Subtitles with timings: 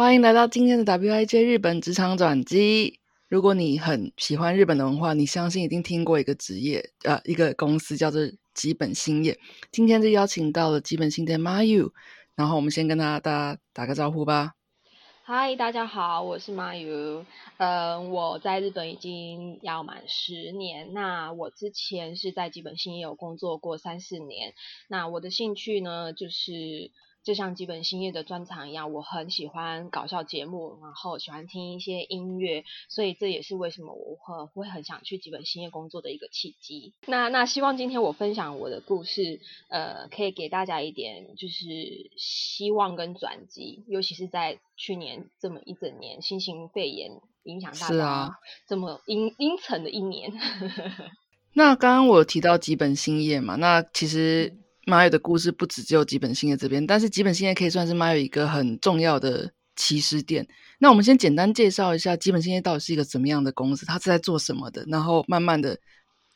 [0.00, 3.00] 欢迎来到今天的 WIJ 日本职场转机。
[3.28, 8.22] 如果你很喜欢日本的文化，你相信一定听过一个职业，呃，一个公司叫做
[8.54, 9.38] 基本兴业。
[9.70, 11.90] 今天就邀请到了基本兴的 Mayu，
[12.34, 14.54] 然后我们先跟大家大家打个招呼吧。
[15.22, 17.26] 嗨，大家好，我是 Mayu。
[17.58, 20.94] 呃，我在日本已经要满十年。
[20.94, 24.54] 那我之前是在基本兴业有工作过三四年。
[24.88, 26.90] 那我的兴趣呢，就是。
[27.22, 36.94] 就像基本兴业的专场一样，我很喜欢搞笑节目，然后喜欢听一些音乐，所以这也是为什么我会会很想去基本兴业工作的一个契机。
[37.06, 50.32] 那那希望今天我分享我的故事，呃，可以给大家一点就是希望跟转机，尤其是在去年这么一整年新型肺炎影响大家这么阴阴沉的一年。
[51.52, 54.54] 那刚刚我提到基本兴业嘛，那其实。
[54.90, 60.48] 马友的故事不止只有基本兴业这边，但是基本兴业可以算是马友一个很重要的起始点。
[60.80, 65.78] 那我们先简单介绍一下基本兴业到底是一个怎么样的公司，它是在做什么的，然后慢慢的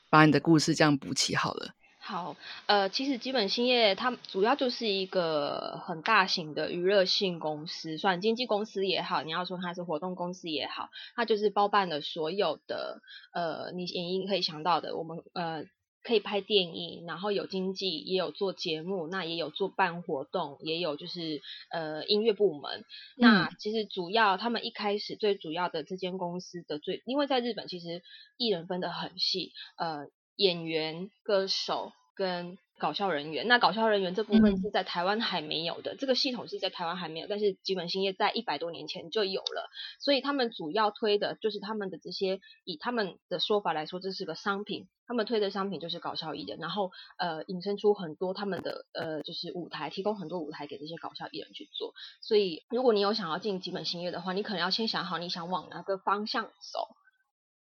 [0.09, 1.75] 把你的故事这样补齐好了。
[1.99, 13.01] 好，呃，其实基本兴业它主要就是一个很大型的娱乐性公司，算经纪公司也好，你要说它是活动公司也好，它就是包办了所有的
[13.33, 15.65] 呃你演艺可以想到的，我们呃。
[16.05, 22.85] 可以拍电影，然后有经纪，也有做节目，那也有做办活动，也有就是呃音乐部门。
[23.17, 28.03] 那其实主要他们一开始最主要的这间公司的最，因为在日本其实
[28.37, 32.59] 艺人分得很细，呃演员、歌手跟。
[32.77, 39.71] 搞笑人员，那搞笑人员这部分是在台湾还没有的，这个系统是在台湾还没有，但是基本兴业在一百多年前就有了，
[40.01, 56.89] 所以他们主要推的就是他们的这些，以他们的说法来说，这是个商品，他们推的商品就是搞笑艺人，然后呃引申出很多他们的呃就是舞台，提供很多舞台给这些搞笑艺人去做，所以如果你有想要进基本兴业的话，你可能要先想好你想往哪个方向走，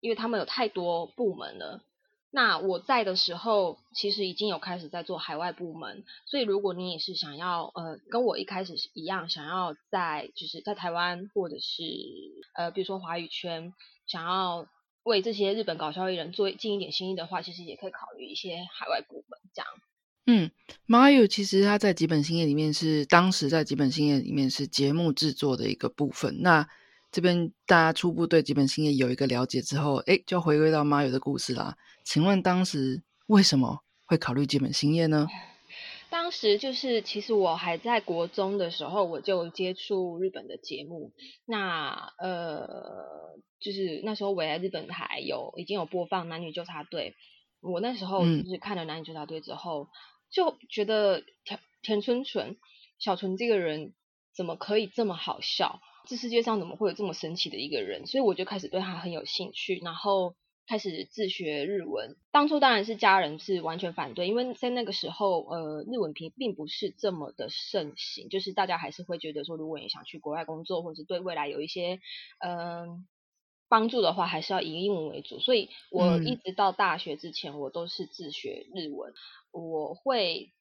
[0.00, 1.84] 因为他们有太多部门了。
[2.36, 11.84] 那我在的时候，其实已经有开始在做海外部门，所以如果你也是想要，呃，跟我一开始一样，想要在就是在台湾或者是
[12.54, 13.72] 呃，比如说华语圈，
[14.08, 14.66] 想要
[15.04, 19.70] 为这些日本搞笑艺人做尽一点心意的话，其实也可以考虑一些海外部门这样。
[20.26, 20.50] 嗯
[20.88, 26.42] ，Mario 其实他在几本新业里面是当时在几本新业里面是节目制作的一个部分。
[26.42, 26.66] 那
[27.12, 31.76] 这边大家初步对基本兴业有一个了解之后，哎，就回归到 Mario 的故事啦。
[32.04, 35.26] 请问当时为什么会考虑基本兴业呢？
[36.10, 41.12] 当时就是其实我还在国中的时候，我就接触日本的节目。
[41.44, 47.16] 那呃，就是那时候我在日本台有已经有播放男女纠察队。
[47.60, 49.88] 我那时候就是看了男女纠察队之后，
[50.30, 52.58] 就觉得田田春纯
[53.00, 53.92] 小纯这个人
[54.36, 55.80] 怎么可以这么好笑？
[56.06, 58.06] 这世界上怎么会有这么神奇的一个人？
[58.06, 60.36] 所以我就开始对他很有兴趣，然后。
[60.66, 72.00] 开始自学日文，当初当然是家人是完全反对，因为在那个时候，呃，日文并并不是这么的盛行，就是大家还是会觉得说，如果你想去国外工作，或者对未来有一些
[72.38, 73.06] 嗯
[73.68, 75.38] 帮助的话，还是要以英文为主。
[75.38, 79.12] 所以我一直到大学之前，我都是自学日文。
[79.52, 80.52] 我会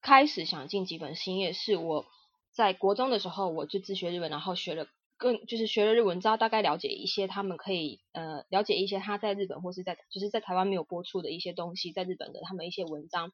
[0.00, 2.06] 开始想进几本新业，是我
[2.52, 4.86] 在国中的时候，我就自学日文，然后学了。
[5.20, 13.30] 更就是学了日文，知道大概了解一些他们可以呃了解一些他在日本或是在就是在台湾没有播出的一些东西，在日本的他们一些文章，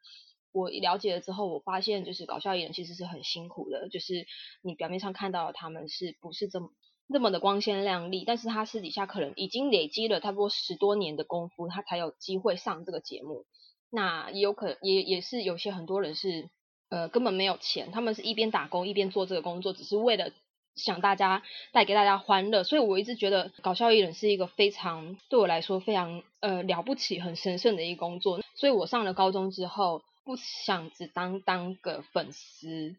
[0.51, 4.27] 我了解了之后，我发现就是搞笑艺人其实是很辛苦的，就是
[4.63, 6.71] 你表面上看到他们是不是这么
[7.07, 13.47] 那么的光鲜亮丽，但是他私底下可能已经累积了差不多十多年的功夫，他才有机会上这个节目。
[13.91, 16.51] 那也有可能也也是有些很多人是
[16.89, 20.33] 呃根本没有钱，他们是一边打工一边做这个工作，只是为了。
[20.77, 21.43] 想大家
[21.73, 28.41] 带给大家欢乐，所以我一直觉得搞笑艺人是一个非常对我来说非常呃了不起、很神圣的一个工作。
[28.55, 32.97] 所以我上了高中之后，不想只当当个粉丝，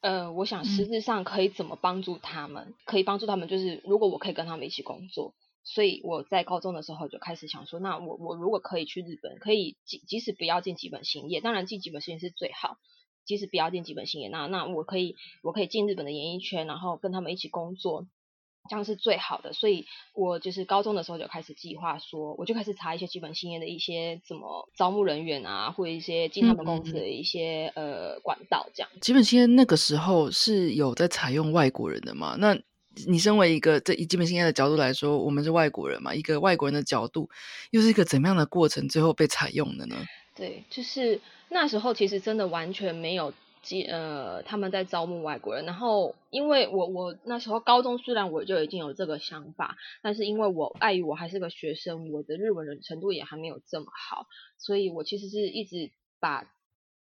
[0.00, 2.74] 呃，我想实质上可以怎么帮助他们？
[2.84, 5.34] 可以帮助他们，就是如果我可以跟他们一起工作。
[5.64, 12.78] 所以我在高中的时候就开始想说，那我我如果可以去日本，可以即即使不要进基本行业，当然进基本行业是最好。
[13.28, 18.06] 即使不要进基本星业，那那我可以，我可以进日本的演艺圈，然后跟他们一起工作，
[18.70, 19.52] 这样是最好的。
[19.52, 19.84] 所以
[20.14, 28.90] 我就是高中的时候就开始计划说，我就开始查一些基本信业的一些怎么招募人员啊，或者一些进他们公司的一些呃管道这样。
[29.02, 32.34] 基本信业那个时候是有在采用外国人的嘛？
[32.38, 32.58] 那
[33.06, 36.14] 你身为一个在以基本信业的角度来说，我们是外国人嘛？
[36.14, 37.28] 一个外国人的角度，
[37.70, 39.94] 又是一个怎么样的过程，最后被采用的呢？
[40.34, 43.82] 对，就是那时候其实真的完全没有接。
[43.82, 54.26] 呃，他们在招募外国人，然后因为我我那时候高中虽然我就已经有这个想法，但是因为我碍于我还是个学生，我的日文的程度也还没有这么好，
[54.58, 55.90] 所以我其实是一直
[56.20, 56.46] 把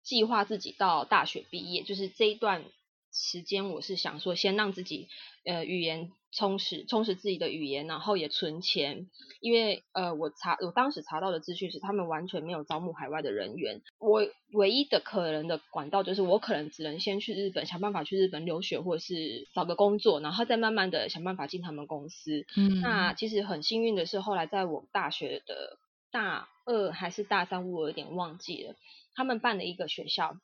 [0.02, 2.64] 计划自己到大学毕业，就是这一段
[3.12, 5.08] 时间，我是想说先让自己
[5.44, 6.12] 呃语言。
[6.34, 9.08] 充实充实自己的语言，然后也存钱，
[9.40, 13.80] 因为呃，我查我当时查到的资讯是，他们完全没有招募海外的人员。
[13.98, 22.44] 我唯一的可能的管道就是，我可能只能先去日本，想办法去日本留学，或者是找个工作，然后再慢慢的想办法进他们公司。
[22.56, 25.78] 嗯，那其实很幸运的是，后来在我大学的
[26.10, 28.74] 大二还是大三，我有点忘记了，
[29.14, 30.36] 他们办了一个学校。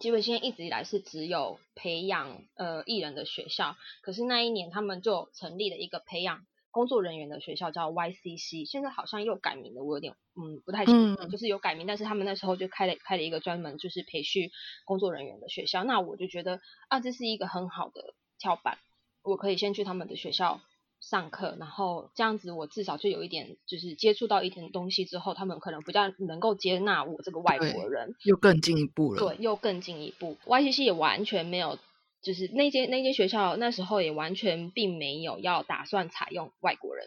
[0.00, 8.68] 基本现在一直以来是只有培养呃艺人的学校，可是那一年他们就成立了一个培养工作人员的学校，叫 YCC。
[8.68, 14.50] 现在好像又改名了，我有点嗯不太清楚，就是有改名，但是他们那时候就开了开了一个专门就是培训
[14.84, 15.84] 工作人员的学校。
[15.84, 18.78] 那我就觉得啊，这是一个很好的跳板，
[19.22, 20.60] 我可以先去他们的学校。
[21.00, 29.20] 上课，然后这样子，我至少就有一点，就是接触到一点东西之后，他们可能比较能够接纳我这个外国人，又更进一步了。
[29.20, 30.36] 对，又更进一步。
[30.46, 31.78] YCC 也完全没有，
[32.22, 37.06] 就是那间那间学校那时候也完全并没有要打算采用外国人，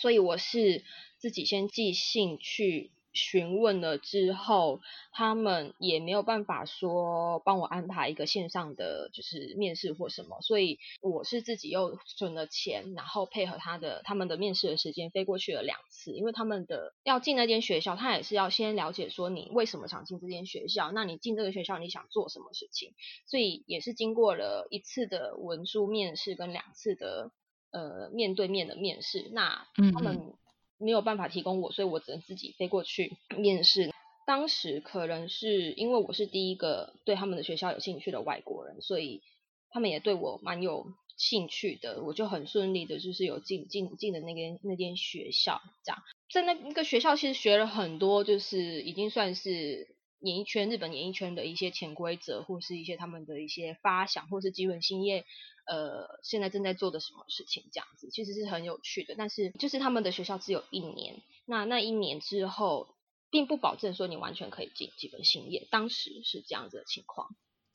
[0.00, 0.84] 所以我是
[1.18, 2.90] 自己先寄信去。
[3.12, 4.80] 询问了之后，
[5.12, 22.94] 他们也没有办法说帮我安排一个线上的就是面试或什么，所以我是自己又存了钱，然后配合他的他们的面试的时间飞过去了两次，因为他们的要进那间学校，他也是要先了解说你为什么想进这间学校，那你进这个学校你想做什么事情，
[23.26, 27.32] 所以也是经过了一次的文书面试跟两次的
[27.70, 30.34] 呃面对面的面试，那他们。
[30.78, 33.92] 没有办法提供我，所以我只能自己飞过去 面试。
[34.26, 39.22] 当时可能是因为我是第一个对他们的学校有兴趣的外国人，所以
[39.70, 40.86] 他们也对我蛮有
[41.16, 42.02] 兴趣的。
[42.02, 45.62] 我就很顺利的，就是有进进进的那间那间学校。
[45.82, 55.24] 这样在那那个学校其实学了很多，就是已经算是演艺圈日本演艺圈的一些潜规则，或是一些他们的一些发想，或是基本兴业。
[55.70, 59.14] 呃，现在正在做的什么事情这样子，其实是很有趣的。
[59.18, 62.88] 但是就是他们的学校只有一年，那那一年之后，
[63.30, 65.68] 并不保证说你完全可以进基本兴业。
[65.70, 67.28] 当时是这样子的情况。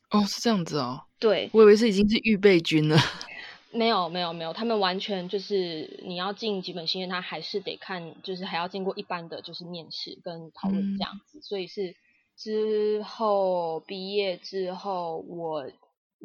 [0.10, 1.04] 哦，是这样子哦。
[1.20, 2.98] 对，我以为是已经是预备军了。
[3.70, 11.40] 没有，没有，没有，他们完全就是你要进基本兴业，他还是得看，就是还要经过一般的就是面试跟讨论这样子。
[11.42, 11.96] 所以是
[12.38, 15.66] 之后毕业之后我。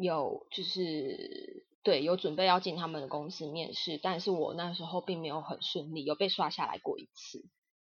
[0.00, 7.44] 有就是对有准备要进他们的公司面试，但是我那时候并没有很顺利，有被刷下来过一次。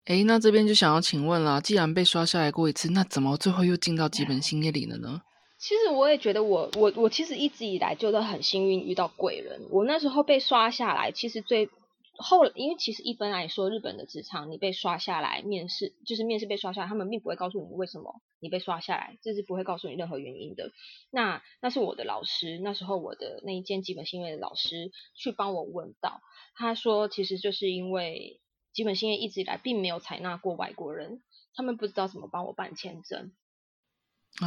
[0.05, 5.21] 哎，那这边就想要请问啦，既然被刷下来过一次，那怎么最后又进到基本兴业里了呢？
[5.59, 11.69] 其实我也觉得我我我其实一直以来就是很幸运遇到贵人，我那时候被刷下来，其实最。
[12.21, 20.71] 后，因为其实一般来说，日本的职场你被刷下来面试，就是面试被刷下来，他们并不会告诉你为什么你被刷下来，这是不会告诉你任何原因的。
[21.09, 26.21] 那那是我的老师，那时候我的那一间基本新业的老师去帮我问到，
[26.55, 28.41] 他说其实就是因为
[28.73, 31.21] 基本新业一直以来并没有采纳过外国人，
[31.55, 33.31] 他们不知道怎么帮我办签证，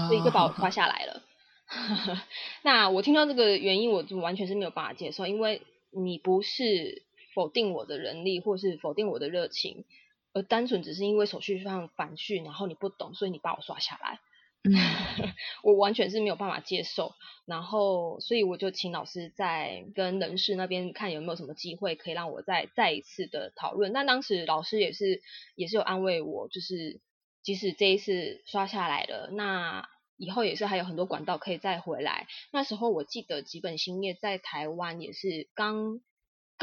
[0.08, 1.22] 所以就把我刷下来了。
[2.62, 7.02] 那我听到这个原因，我就完全是没有办法接受，因为你不是。
[7.34, 9.84] 否定我的能力，或是否定我的热情，
[10.32, 14.20] 而单纯只是因为手续上繁序，然后你不懂，所以你把我刷下来，
[15.62, 17.12] 我完全是没有办法接受。
[17.44, 23.92] 然后，所以我就请老师在跟人事那边看有没有什么机会可以让我再再一次的讨论。
[23.92, 25.20] 那当时老师也是
[25.56, 27.00] 也是有安慰我，就是
[27.42, 32.26] 即使这一次刷下来了，那以后也是还有很多管道可以再回来。
[32.52, 36.00] 那时候我记得吉本新业在台湾也是刚。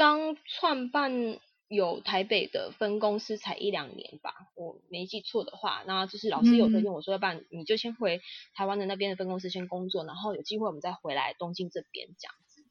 [0.02, 8.20] 刚创办有台北的分公司才一两年吧，我没记错的话，那就是老师有推荐我说，要不然你就先回
[8.52, 12.64] 台湾的那边的分公司先工作，然后有机会我们再回来东京这边这样子。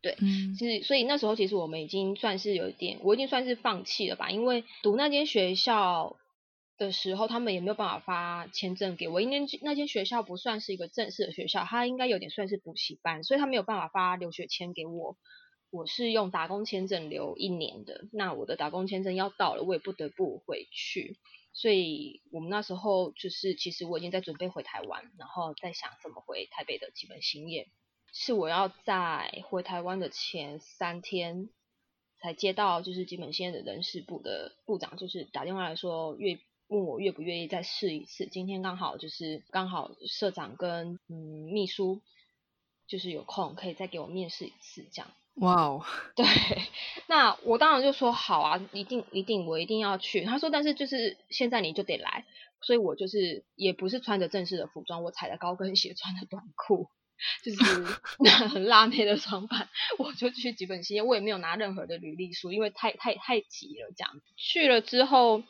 [0.00, 0.16] 对，
[0.56, 6.16] 其实所以那时候其实我们已经算是有一点，我已经算是放弃了吧，因为读那间学校
[6.78, 15.16] 的时候，他们也没有办法发签证给我，因为那间学校不算是一个正式的学校，它应该有点算是补习班，所以他没有办法发留学签给我。
[15.70, 21.16] 我是用打工签证留一年的，那我的打工签证要到了，我也不得不回去。
[21.52, 27.66] 所以我们那时候就是，其实我已经在准备回台湾，然后在想怎么回台北的基本心愿。
[28.12, 31.48] 是我要在回台湾的前三天
[32.20, 38.26] 才接到，就是基本兴业的人事部的部长，就是打电话来说，愿问我愿不愿意再试一次。
[38.26, 42.00] 今天刚好就是刚好社长跟嗯秘书
[42.88, 45.10] 就是有空，可以再给我面试一次这样。
[45.36, 45.84] 哇哦，
[46.16, 46.26] 对，
[47.06, 50.24] 那我当然就说好啊，一定一定我一定要去。
[50.24, 52.26] 他说，但是就是现在你就得来，
[52.60, 56.88] 所以我就是也不是穿着正式的服装，我踩着高跟鞋，穿着短裤，
[57.42, 57.84] 就是
[58.48, 59.68] 很辣妹的装扮，
[59.98, 64.20] 我就去吉本兴业，我也没有拿任何的履历书，因为太太太急了这样。
[64.36, 65.42] 去了之后，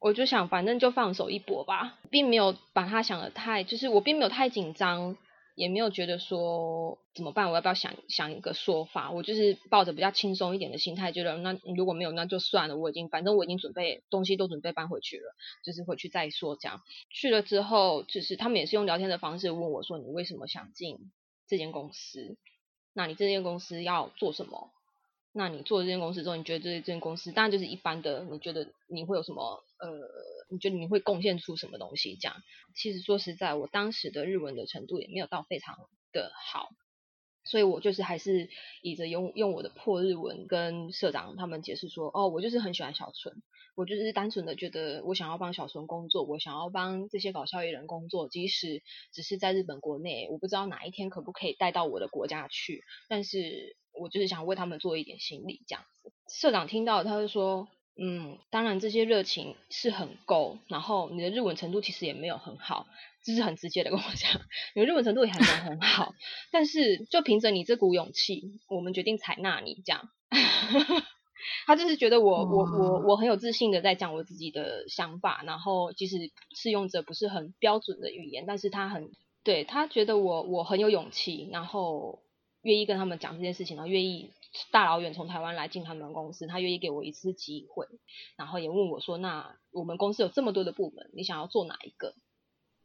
[0.00, 5.16] 我就想反正就放手一搏吧，并没有把他想的太，就是我并没有太紧张。
[5.54, 9.10] 也没有觉得说怎么办，我要不要想想一个说法？
[9.10, 16.80] 我就是抱着比较轻松一点的心态，觉得那如果没有那就算了，我已经反正我已经准备东西都准备搬回去了，就是回去再说这样。
[17.10, 21.10] 去了之后，就是他们也是用聊天的方式问我说：“你为什么想进
[21.46, 22.36] 这间公司？
[22.92, 24.70] 那你这间公司要做什么？
[25.32, 29.88] 那你做这间公司之后，你觉得这这间公司当然就是一般的，你觉得你会有什么呃？”
[30.52, 32.16] 你觉得你会贡献出什么东西？
[32.20, 32.42] 这样，
[32.74, 35.78] 其实说实在，我当时的日文的程度也没有到非常
[36.12, 36.70] 的好，
[37.44, 38.50] 所以我就是还是
[38.82, 43.40] 以着用用我的破日文跟社长他们解释说，哦，我就是很喜欢小纯，
[43.76, 48.82] 我就是单纯的觉得我想要帮小纯工作，我想要帮这些搞笑艺人工作，即使
[49.12, 56.12] 只是在日本国内，我不知道哪一天可不可以带到我的国家去，但是我就是想为他们做一点心理这样子。
[56.28, 57.68] 社长听到，他就说。
[58.02, 62.86] 嗯，当然这些热情是很够，然后你的日文程度其实也没有很好，
[63.22, 64.40] 就是很直接的跟我讲，
[64.74, 66.14] 你的日文程度也还没有很好，
[66.50, 70.08] 但是就凭着你这股勇气，我们决定采纳你这样。
[71.66, 79.10] 他就是觉得我我我我很有自信的在讲我自己的想法，然后即使是用者不是很标准的语言，但是他很
[79.44, 82.22] 对他觉得我我很有勇气，然后
[82.62, 84.30] 愿意跟他们讲这件事情，然后愿意。
[84.70, 87.86] 大老远从台湾来进他们公司，他愿意给我一次机会，
[88.36, 92.14] 然后也问我说：“那我们公司有这么多的部门，你想要做哪一个？”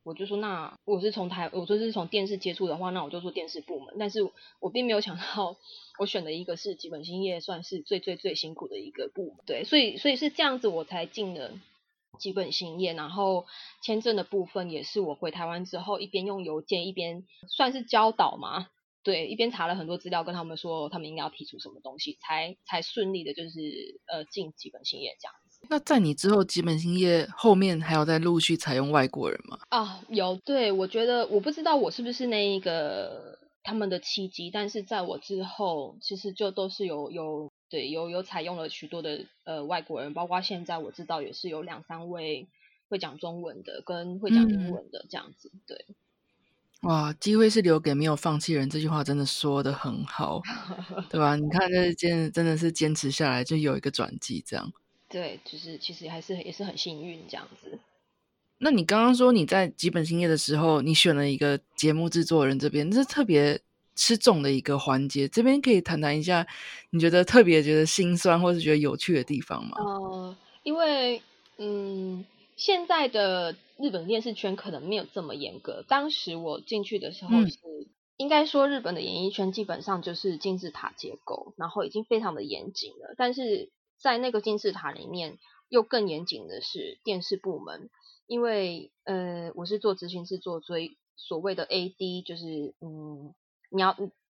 [0.04, 4.20] 我就说：“那我是从台，我说是从电视接触的话，那我就做电视部门。”但是
[4.60, 5.58] 我并没有想到，
[5.98, 9.38] 我选的一个是基本兴业，算是最最最辛苦的一个部门。
[9.48, 11.52] 对，所以所以是这样子，我才进了
[12.20, 12.94] 基本兴业。
[12.94, 13.48] 然后
[13.82, 18.68] 签证的部分也是我回台湾之后，一边用邮件一边算是教导嘛。
[19.06, 25.68] 对，一边查了很多资料，跟他们说他们应该要提出什么东西，才才顺利的，就是呃进基本兴业这样子。
[25.70, 29.60] 那在你之后，基本兴业后面还有在陆续采用外国人吗？
[29.70, 30.36] 啊，有。
[30.44, 42.48] 对，我觉得我不知道我是不是那一个他们的契机，但是在我之后，其实就都是有有对有有采用了许多的呃外国人，包括现在我知道也是有两三位
[42.90, 45.86] 会讲中文的，跟会讲英文的这样子，对。
[46.86, 50.42] 哇，机会是留给没有放弃人，这句话真的说的很好，
[51.10, 51.36] 对吧？
[51.36, 54.72] 你看这坚真的是坚持下来，就有一个转机，这样。
[55.10, 57.80] 对，就是其实还是也是很幸运这样子。
[58.60, 63.60] 那你刚刚说你在基本兴业的时候，你选了一个节目制作人这边，这是特别
[63.96, 66.46] 吃重的一个环节，这边可以谈谈一下，
[66.92, 69.78] 你觉得特别觉得心酸或是觉得有趣的地方吗？
[69.80, 71.22] 呃，因为
[71.58, 72.24] 嗯。
[72.58, 75.84] 现在的日本电视圈可能没有这么严格。
[75.88, 77.58] 当时我进去的时候是，
[78.18, 83.14] 应该说日本的演艺圈基本上就是金字塔结构，然后已经非常的严谨了。
[83.18, 87.90] 但是在那个金字塔里面，又更严谨的是电视部门，
[88.28, 93.34] 因为呃，我是做执行制作，所以所谓的 AD 就是嗯，
[93.72, 93.98] 你要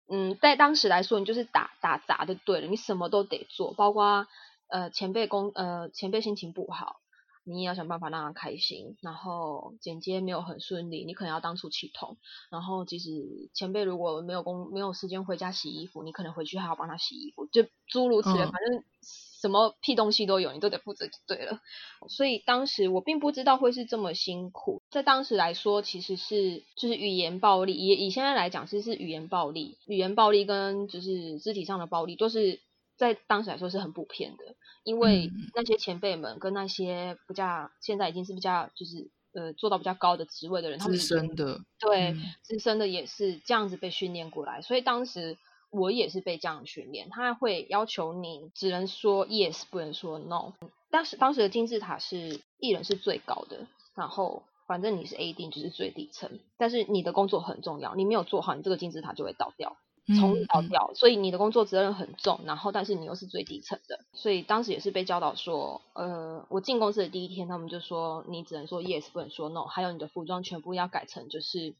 [0.09, 4.25] 嗯，在当时来说，你就是打打杂的对了，你什么都得做，包括
[4.69, 7.01] 呃前辈工呃前辈心情不好。
[7.47, 12.17] 你也要想办法让他开心，然后剪接没有很顺利，你可能要当出气筒，
[12.51, 21.61] 然后即使前辈如果没有工没有时间回家洗衣服，你可能回去还要帮他洗衣服，就诸如此类，反正什么屁东西都有，你都得负责就对了。
[22.09, 32.59] 所以当时我并不知道会是这么辛苦，在当时来说，其实是就是语言暴力，以以现在来讲，其实是语言暴力，语言暴力跟就是肢体上的暴力都是。
[32.97, 34.55] 在当时来说是很普遍的，
[34.87, 45.37] 因为那些前辈们跟那些比较现在已经是比较就是呃做到比较高的职位的人，他们资深的对资深的也是这样子被训练过来，所以当时
[45.71, 50.53] 我也是被这样训练，他会要求你只能说 yes 不能说 no。
[50.89, 59.75] 当时当时的金字塔是艺人是最高的，然后反正你是 A 定就是最底层，但是你的工作很重要，你没有做好，你这个金字塔就会倒掉。
[60.15, 71.75] 从里到掉，所以你的工作责任很重，然后但是你又是最底层的，所以当时也是被教导说，呃，我进公司的第一天，他们就说你只能说 yes，不能说 no，还有你的服装全部要改成就是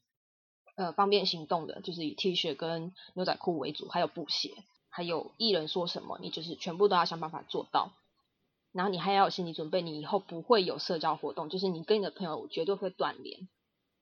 [0.76, 4.50] 呃方便行动的，就是以 T 恤跟牛仔裤为主，还有布鞋，
[4.90, 7.92] 还有艺人说什么，你就是全部都要想办法做到，
[8.72, 13.48] 然后你还要有心理准备，你以后不会有社交活动，就是你跟你的朋友绝对会断联。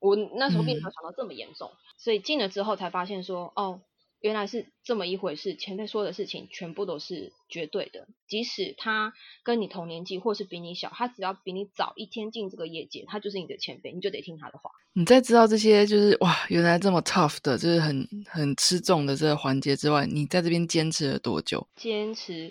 [0.00, 3.80] 我那时候并没有想到这么严重，所以进了之后才发现说，哦。
[4.26, 8.08] 原来是这么一回事，前辈说的事情全部都是绝对的。
[8.26, 9.14] 即使他
[9.44, 14.72] 跟你同年纪，或是比你小，他只要比你早一天进这个业界，他就是你的前辈，你就得听他的话。
[14.94, 21.64] 你在知道这些就是哇，原来这么 tough 的，就是很很吃重的这个环节之外，你在这边坚持了多久？
[21.76, 22.50] 坚持，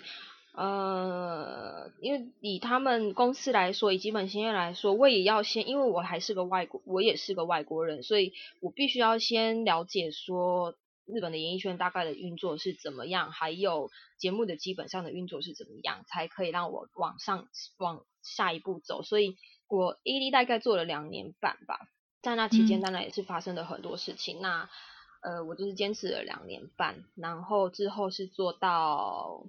[0.54, 10.74] 呃，因为以他们公司来说，以基本经验来说，我也要先，因为我还是个外国，我也是个外国人，所以我必须要先了解说。
[11.06, 13.30] 日本的演艺圈大概的运作是怎么样？
[13.30, 17.48] 还有节目的基本上的运作是怎么样，才可以让我往上
[17.78, 19.02] 往下一步走？
[19.02, 19.36] 所以
[19.68, 21.78] 我 AD 大概做了两年半吧，
[22.22, 24.40] 在那期间当然也是发生了很多事情。
[24.40, 24.68] 那
[25.22, 29.46] 呃，我就是坚持了两年半，然后之后是做到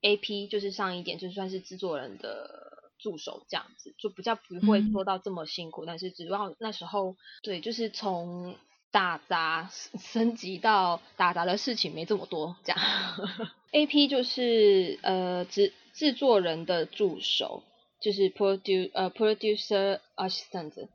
[0.00, 5.84] AP，就是上一点就算是制作人的助手这样子，就比较不会做到这么辛苦。
[5.84, 8.56] 但是主要那时候对，就是从。
[8.94, 12.80] 打杂升级到打杂的事情没这么多，这样。
[13.72, 17.64] A P 就是呃制制作人的助手，
[18.00, 20.86] 就是 produce 呃 producer assistant。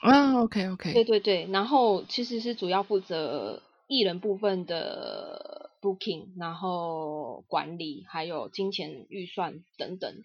[0.00, 0.92] 啊，OK OK。
[0.92, 10.24] 对对对，然后其实是主要负责艺人部分的 booking，然后管理还有金钱预算等等。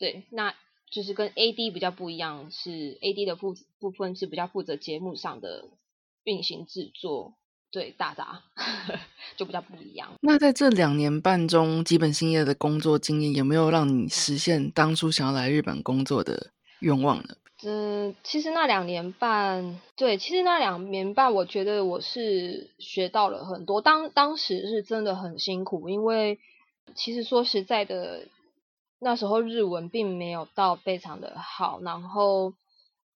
[0.00, 0.52] 对，那
[0.90, 5.68] 就是跟 A D 比较不一样，是 A D 的负部分是比较负责节目上的。
[6.28, 7.32] 运行制作
[7.70, 8.42] 对大杂
[9.36, 10.10] 就比较不一样。
[10.20, 16.50] 那在这两年半中，基本兴业的工作经验有没有让你实现当初想要来日本工作的
[16.80, 17.36] 愿望呢？
[17.64, 23.80] 嗯，其实那两年半，对，其实那两年半，我觉得我是学到了很多。
[23.80, 26.38] 当当时是真的很辛苦，因为
[26.94, 28.28] 其实说实在的，
[28.98, 32.52] 那时候日文并没有到非常的好，然后。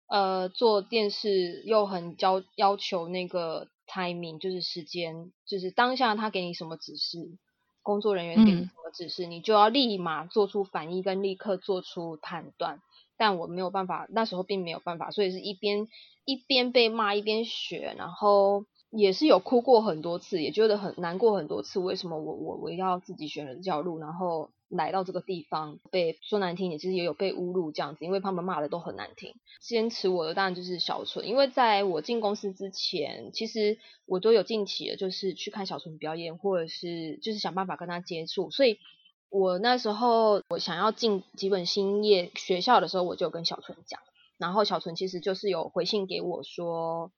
[0.09, 7.37] 呃，做电视又很要要求那个 timing，就是时间，就是当下他给你什么指示，
[7.83, 12.81] 工作人员给你什么指示，你就要立马做出反应跟立刻做出判断。
[13.17, 15.87] 但我没有办法，那时候并没有办法，所以是一边
[16.25, 18.65] 一边被骂一边学，然后。
[18.91, 21.79] 也是有哭过很多次，也觉得很难过很多次。
[21.79, 29.35] 为什么我我我要自己选了这条路，然后来到这个地方被说难听，也其实也有被侮辱这样子，因为他们骂的都很难听。
[29.61, 38.49] 坚持我的当然就是小纯，因为在我进公司之前，其实我都有近期的，就是去看小纯表演，或者是就是想办法跟他接触。
[38.49, 38.79] 所以
[39.29, 43.99] 我那时候我想要进基本兴业学校的时候，我就跟小纯讲，
[44.39, 47.11] 然后小纯其实就是有回信给我说。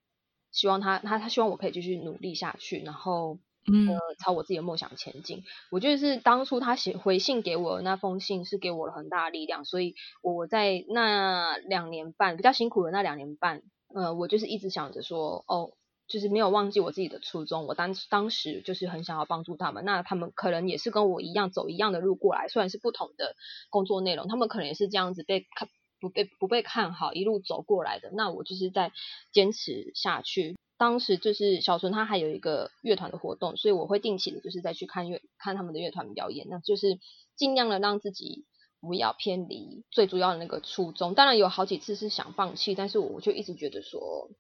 [0.52, 5.44] 希望他他他希望我可以继续努力下去，然后呃朝我自己的梦想前进。
[5.70, 15.72] 我觉得是当初他写回信给我的那封信是给我了很大的力量，所以我在那两年半比较辛苦的那两年半，呃，我就是一直想着说，哦，
[16.08, 17.66] 就是没有忘记我自己的初衷。
[17.66, 23.36] 我当当时就是很想要帮助他们，那他们可能也是跟我一样走一样的路过来，虽然是不同的
[23.70, 25.70] 工作内容，他们可能也是这样子被看。
[26.02, 28.92] 不被不被看好，一路走过来的，那我就是在
[29.32, 30.58] 坚持下去。
[30.78, 36.98] 当时就是小纯他还有一个乐团的活动，所以我会定期的，就是再去看乐看他们的乐团表演，那就是
[37.38, 38.46] 尽量的让自己
[38.80, 41.14] 不要偏离最主要的那个初衷。
[41.14, 44.32] 当然有好几次是想放弃，但是我就一直觉得说，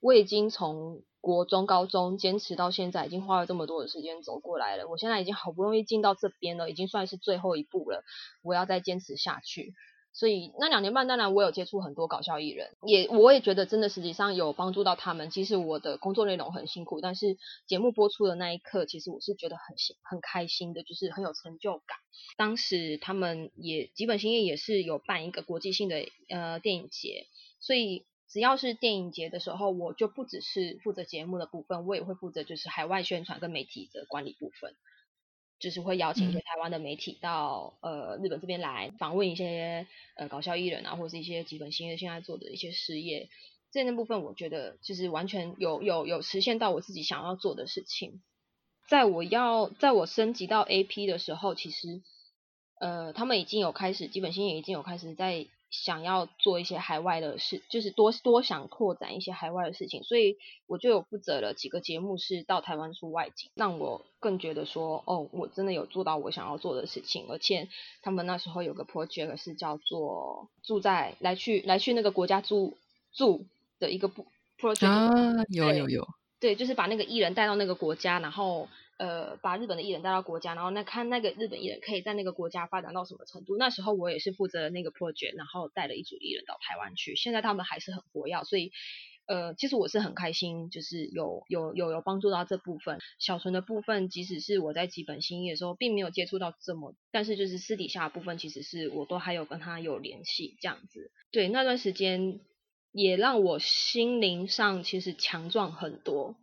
[0.00, 4.88] 我已经从国中、高中坚持到现在，已经花了这么多的时间走过来了。
[4.88, 8.02] 我现在已经好不容易进到这边了，已经算是最后一步了，
[8.42, 9.74] 我要再坚持下去。
[10.14, 15.28] 所以那两年半，当然我有接触很多搞笑艺人，也我也觉得真的实际上有帮助到他们。
[15.28, 21.98] 其实我的工作内容很辛苦，但是节目播出的那一刻，其实我是觉得很心很开心的，就是很有成就感。
[22.36, 27.26] 当时他们也基本兴业也是有办一个国际性的呃电影节，
[27.58, 34.76] 所以只要是电影节的时候，我就不只是负责节目的部分，我也会负责就是海外宣传跟媒体的管理部分。
[35.58, 39.86] 就是会邀请一些台湾的媒体到呃日本这边来访问一些
[40.16, 43.28] 呃搞笑艺人啊，或者是一些基本新业现在做的一些事业，
[43.70, 48.22] 这那部分我觉得就是完全有有有实现到我自己想要做的事情。
[48.88, 52.02] 在我要在我升级到 AP 的时候，其实
[52.80, 55.46] 呃他们已经有开始基本新业已经有开始在
[55.82, 67.68] 想要做一些海外的事，就是多多想扩展一些海外的事情，所以我就有负责了几个节目是到台湾出外景，让我更觉得说，哦，我真的有做到我想要做的事情，而且
[68.02, 72.74] 他们那时候有个 project 是叫做住在来去来去那个国家住
[73.12, 73.44] 住
[73.80, 74.26] 的一个不
[74.58, 75.10] project 啊，
[75.48, 76.08] 有有有，
[76.38, 78.68] 对，就是把那个艺人带到那个国家，然后。
[78.96, 83.56] 呃，把日本的艺人带到国家，然后那看那个日本艺人可以在那个国家发展到什么程度。
[83.56, 87.16] 那时候我也是负责那个 project，然后带了一组艺人到台湾去。
[87.16, 88.70] 现在他们还是很活跃，所以
[89.26, 93.00] 呃，其实我是很开心，就是有有有有帮助到这部分。
[93.18, 101.10] 小纯的部分，即使是我在基本新业的时候，并没有接触到这么，但是就是私底下的部分，其实是我都还有跟他有联系这样子。
[101.32, 102.38] 对，那段时间
[102.92, 106.36] 也让我心灵上其实强壮很多，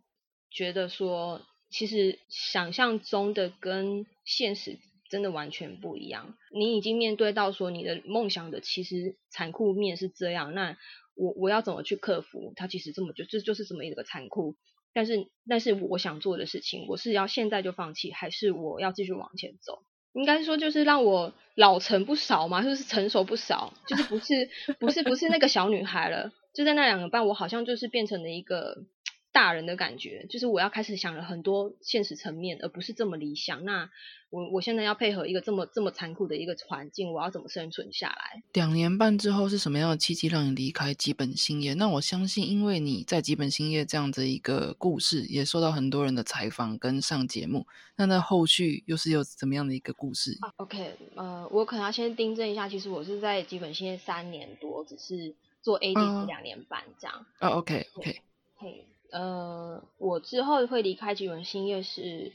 [0.50, 1.40] 觉得说。
[1.72, 4.78] 其实想象中的跟现实
[5.10, 6.36] 真的完全不一样。
[6.52, 10.76] 你已经面对到说你的梦想的其实残酷面是这样，那
[11.16, 12.52] 我我要怎么去克服？
[12.54, 14.54] 它其实这么就这就是这么一个残酷。
[14.92, 19.82] 但是但是我想做的事情，我是要现在就放弃，还是我要继续往前走？
[20.12, 26.30] 应该说就是让我老成不少嘛，就是成熟不少，就是不是不是不是那个小女孩了。
[26.54, 28.84] 就在那两个半，我好像就是变成了一个。
[29.32, 33.64] 大人的感觉，就是我要开始想了很多现实层面，而不是这么理想。
[33.64, 33.90] 那
[34.28, 38.42] 我我现在要配合一个这么这么残酷的一个环境，我要怎么生存下来？
[38.52, 41.72] 两年半之后是什么样的契机让你离开基本兴业？
[41.74, 47.66] 那我相信，因为你在基本兴业这样的一个故事，也受到很多人的采访跟上节目。
[47.96, 57.26] 那那后续又是有怎么样的一个故事？OK，呃，我可能要先订正一下，其实我是在基本兴业三年多，只是做 AD 两年半这样。
[57.40, 58.20] 哦，OK，OK，
[58.56, 58.86] 嘿。
[59.12, 62.32] 呃，我之后会离开吉文兴业是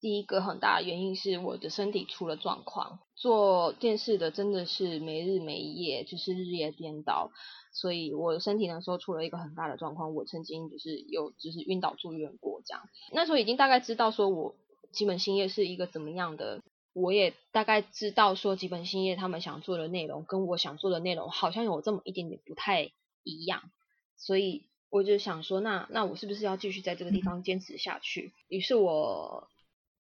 [0.00, 3.00] 第一个很大的原因是我的身体出了状况。
[3.14, 7.30] 做电视的真的是没日没夜，就是日夜颠倒，
[7.70, 10.14] 所以我的身体那时候出了一个很大的状况。
[10.14, 12.82] 我曾经就是有就是晕倒住院过这样。
[13.12, 14.54] 那时候已经大概知道说我
[14.92, 16.62] 基本兴业是一个怎么样的，
[16.94, 22.90] 我也大概知道说基本兴业他们想做的内容跟我想做的内容好像有这么一点点不太
[23.22, 23.60] 一样，
[24.16, 24.64] 所以。
[24.90, 28.32] 我就想说，那那我是不是要继续在这个地方坚持下去？
[28.48, 29.48] 于是我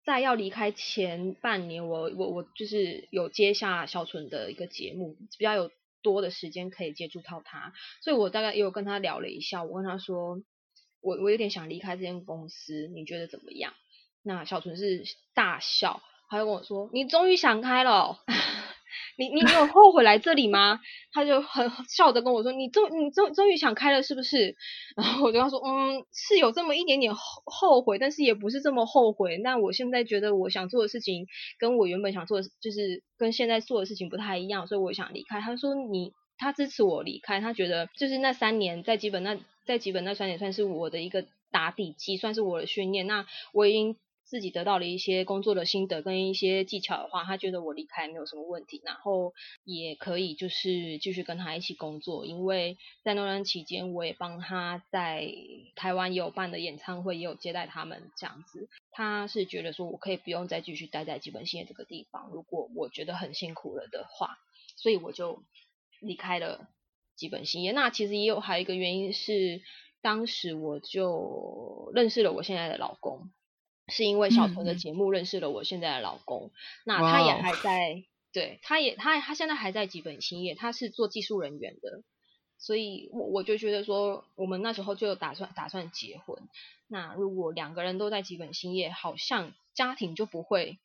[0.04, 5.70] 在要离开前半年，我我我就是有接下小纯的一个节目，比较有
[6.02, 9.62] 多的时间可以接触到他，所以我大概也有跟他聊了一下。
[9.62, 10.42] 我跟他说，
[11.00, 13.72] 我我有点想离开这间公司，你觉得怎么样？
[14.24, 18.18] 那小纯是大笑，他就跟我说：“你终于想开了。”
[19.16, 20.80] 你你有后悔来这里吗？
[21.12, 24.56] 他就很笑着跟我说：“你终你终终于想开了是不是？”
[24.96, 29.36] 然后我就跟他说：“嗯，是有这么一点点后后悔，但是也不是这么后悔。
[29.38, 31.26] 那我现在觉得我想做的事情
[31.58, 43.06] 跟我原本想做的，就是跟现在做的事情不太一样，所以我想离开。”他说：“你他支持我离开，他觉得就是那三年在基本那在基本那三年算是我的一个打底期，算是我的训练。
[43.06, 43.96] 那我已经。”
[44.32, 55.28] 自己得到了一些工作的心得跟一些技巧的话，他觉得我离开没有什么问题，然后也可以就是继续跟他一起工作，因为在那段期间我也帮他在
[55.76, 58.70] 台湾也有办的演唱会，也有接待他们这样子。
[58.90, 64.38] 他是觉得说我可以不用再继续待在基本线这个地方，如果我觉得很辛苦了的话，
[64.76, 65.42] 所以我就
[66.00, 66.70] 离开了
[67.16, 67.72] 基本兴业。
[67.72, 69.60] 那其实也有还有一个原因是，
[70.00, 73.30] 当时我就认识了我现在的老公。
[73.88, 76.50] 是因为小纯的节目认识了我现在的老公，
[76.84, 82.02] 那他也还在，对，他也他他现在还在基本兴业，他是做技术人员的，
[82.58, 86.38] 所以我我就觉得说，我们那时候就打算打算结婚，
[86.86, 90.78] 那如果两个人都在基本兴业，好像家庭就不会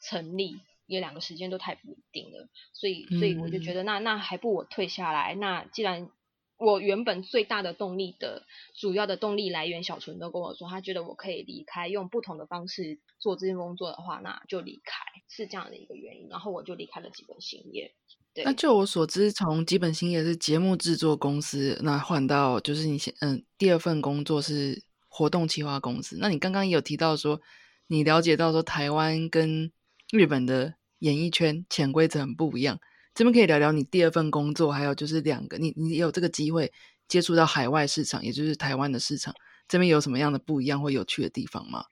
[0.00, 6.10] 成立，因为两个时间都太不一定了，所以所以我就觉得那那还不我退下来，那既然。
[6.58, 8.44] 我原本最大的动力的
[8.74, 16.28] 主要的动力来源，小纯都跟我说，他觉得我可以离开，用不同的方式做这件工作的话，那就离开，是这样的一个原因。
[16.28, 17.94] 然后我就离开了基本兴业。
[18.34, 26.18] 对，那就我所知，从基本兴业是节目制作公司，那换到就是你现嗯第二份工作是活动企划公司。
[26.20, 27.40] 那你刚刚也有提到说，
[27.86, 29.70] 你了解到说台湾跟
[30.10, 32.80] 日本的演艺圈潜规则很不一样。
[33.18, 36.72] 这边可以聊聊你第二份工作，还有就是两个，你你有这个机会
[37.08, 39.34] 接触到海外市场，也就是台湾的市场，
[39.66, 41.84] 这边有什么样的不一样或有趣的地方吗？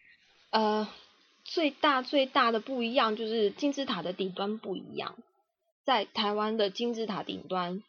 [0.51, 0.87] 呃，
[1.43, 5.17] 最大最大的不一样就是金字塔的顶端不一样，
[5.85, 7.83] 在台湾的金字塔顶端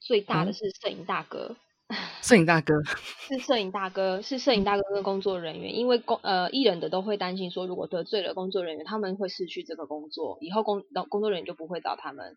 [0.00, 1.56] 最大的是摄影大哥。
[2.22, 2.74] 摄影大哥
[3.28, 12.36] 是摄影大哥，是摄影大哥跟工作人员，因为工呃艺人的都会担心说，如果得罪了工作人员，他们会失去这个工作，以后工工作人员就不会找他们。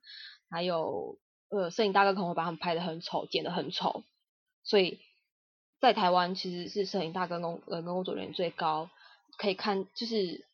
[0.50, 1.18] 还有
[1.50, 4.06] 呃，摄影大哥可能会把他们拍的很丑，剪的很丑，
[4.64, 5.00] 所以
[5.82, 8.90] 在台湾其实是摄影大哥工呃工作人员最高，
[9.38, 10.48] 可以看就是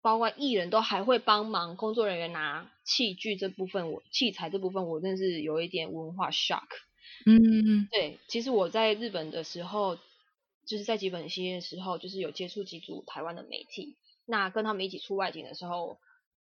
[0.00, 6.68] 包括艺人都还会帮忙工作人员拿器具这部分，我器材这部分我真是有一点文化 shock。
[7.26, 9.96] 嗯，对，其实我在日本的时候，
[10.66, 15.98] 就是在基本系的时候，就是有接触几组台湾的媒体，那跟他们一起出外景的时候。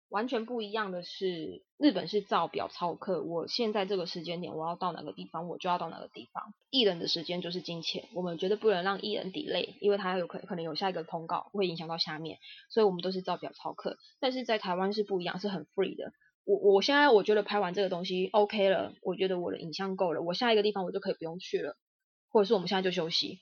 [0.08, 3.24] 完全不一样的是，日本是照表操课。
[3.24, 6.54] 我现在这个时间点，我要到哪个地方，我就要到哪个地方。
[6.70, 12.38] 艺人的时间就是金钱，我们绝对不能让艺人抵累，因为他有可可能有下一个通告，会影响到下面，
[12.70, 13.98] 所以我们都是照表操课。
[14.20, 16.14] 但是在台湾是不一样，是很 free 的。
[16.46, 21.76] 我我现在我觉得拍完这个东西 OK 了，我觉得我的影像够了，我下一个地方我就可以不用去了，
[22.30, 23.42] 或者是我们现在就休息，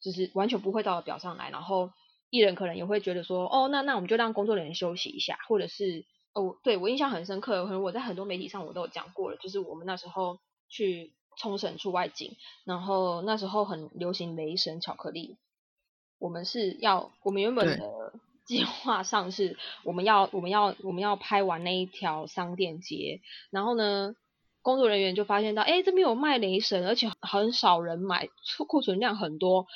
[0.00, 1.90] 就是完全不会到表上来，然后。
[2.34, 10.38] 艺人可能也会觉得说，哦，那那我们就让工作人员休息一下，或者是，哦，对我印象很深刻，可能我在很多媒体上我都有讲过了，就是我们那时候
[10.70, 12.34] 去冲绳出外景，
[12.64, 15.36] 然后那时候很流行雷神巧克力，
[16.18, 24.14] 我们是要，我们原本的计划上是我们要我们要我们要拍完那一条商店街，然后呢，
[24.62, 28.28] 工作人员就发现到，哎，这边有卖雷神，而且很少人买，
[28.66, 29.66] 库存量很多。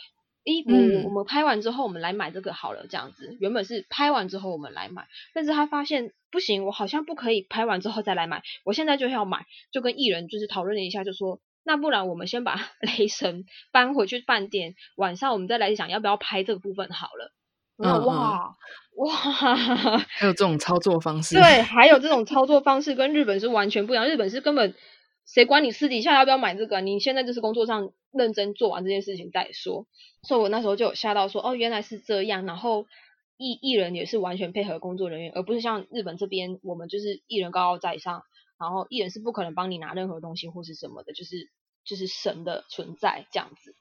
[0.44, 0.62] 诶，
[1.02, 3.36] 我我们拍完之后，我们来买这个好了，这样子。
[3.40, 12.60] 原本是拍完之后我们来买，但是他发现不行，我好像不可以拍完之后再来买，我现在就要买，就跟艺人就是讨论了一下，就说那不然我们先把
[12.96, 17.32] 雷神搬回去饭店，晚上我们再来想要不要拍这个部分好了。
[17.78, 18.56] 嗯哇
[18.96, 19.12] 哇，
[20.08, 21.34] 还有这种操作方式？
[21.36, 24.74] 对，还有这种操作方式跟日本是完全不一样，日本是根本。
[25.26, 26.80] 谁管你私底下要不要买这个？
[26.80, 29.88] 你现在就是工作上认真做完这件事情再说。
[30.22, 32.46] 所以我那时候就有吓到说，哦，原来是这样。
[32.46, 32.86] 然后
[33.36, 38.22] 艺艺人也是完全配合工作人员，而不是像日本这边，我们就是艺人高高在上，
[38.56, 41.50] 然后艺人是不可能帮你拿任何东西或是什么的，就是
[41.84, 43.74] 就是神的存在这样子。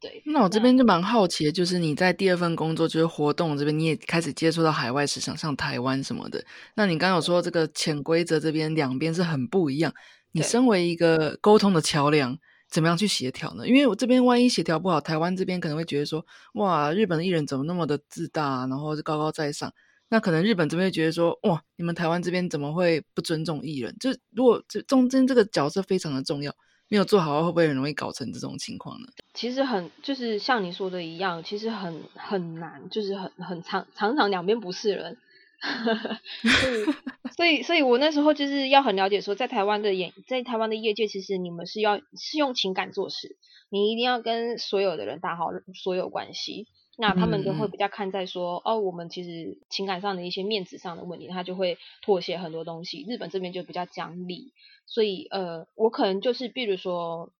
[0.00, 0.22] 对。
[0.26, 6.44] 那我这边就蛮好奇的，就是你在第二份工作就是活动这边，你也开始接触到海外市场，像台湾什么的。
[6.74, 9.92] 那你刚刚有说这个潜规则这边两边是很不一样。
[10.32, 12.38] 你身为一个沟通的桥梁，
[12.70, 13.66] 怎么样去协调呢？
[13.66, 19.72] 因为我这边万一协调不好，台湾这边可能会觉得说，哇，日本的艺人怎么那么的自大，然后是高高在上。
[20.08, 23.96] 那可能日本这边会觉得说，哇，你们台湾这边怎么会不尊重艺人？
[24.00, 26.52] 就如果这中间这个角色非常的重要，
[26.90, 29.06] 没有做好，会不会很容易搞成这种情况呢？
[29.32, 35.16] 其实很就是像你说的一样，其实很很难，就是很很常常常两边不是人。
[37.36, 43.36] 所以，所以，所以我那时候就是要很了解说，在台湾的演，在台湾的业界，其实你们是要是用情感做事，
[43.68, 46.66] 你一定要跟所有的人打好所有关系。
[47.00, 53.06] 那他们就会比较看在说，哦，我们其实情感上的一些面子上的问题，他就会妥协很多东西。
[53.08, 54.52] 日本这边就比较讲理，
[54.84, 57.32] 所以呃，我可能就是比如说，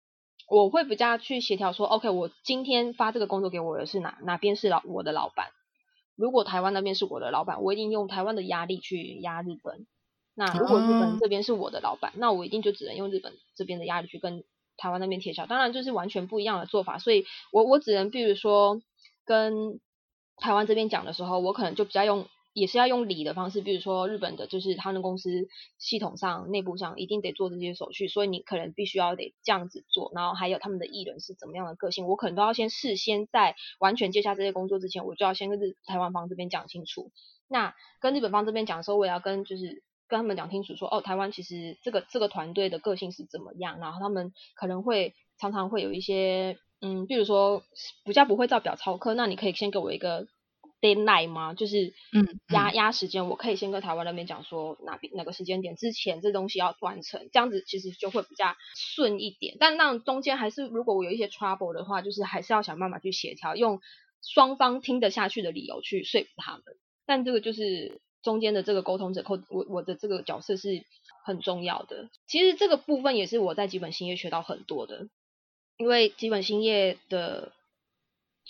[0.49, 5.49] 我会比较去协调说，OK，我今天发这个工作给我的是哪哪边是老我的老板。
[6.17, 9.87] 如果台湾那边是我的老板，我一定用台湾的压力去压日本。
[10.35, 14.43] 那如果日本这边是我的老板，那我一定就只能用日本这边的压力去跟
[14.79, 15.45] 台湾那边贴销。
[15.45, 18.81] 当然，就是完全不一样的做法，所以我我只能，比如说
[19.25, 19.81] 跟
[20.37, 22.27] 台湾这边讲的时候，我可能就比较用。
[22.53, 25.47] 也是要用理的方式，比如说日本的，就是他们公司
[25.79, 30.11] 系统上、内部上一定得做这些手续，所以你可能必须要得这样子做。
[30.17, 37.13] 然后还有他们的艺人是怎么样的个性，我可能都要先事先在完全接下这些工作之前，我就要先跟日台湾方这边讲清楚。
[37.47, 47.63] 那跟日本方这边讲的时候，我也要跟就是跟他们讲清楚，说哦，台湾其实这个这个团队的个性是怎么样，然后他们可能会常常会有一些嗯，比如说
[48.05, 50.27] 比较不会照表操课，那你可以先给我一个。
[50.83, 51.53] deadline 吗？
[51.53, 59.59] 就是嗯压压时间，我可以先跟台湾那边讲说哪边哪个时间点之前这东西要完成，这样子其实就会比较顺一点。
[59.61, 63.83] 但那中间还是如果我有一些 trouble 的话，就是还是要想办法去协调，用
[64.23, 66.63] 双方听得下去的理由去说服他们。
[67.05, 70.83] 但这个就是中间的这个沟通者，我我的这个角色是
[71.27, 72.09] 很重要的。
[72.27, 75.09] 其实这个部分也是我在基本新业学到很多的，
[75.81, 77.51] 因为基本兴业的。